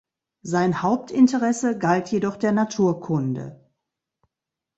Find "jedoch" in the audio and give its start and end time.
2.11-2.35